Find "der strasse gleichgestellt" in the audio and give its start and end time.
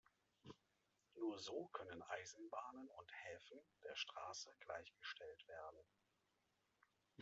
3.83-5.47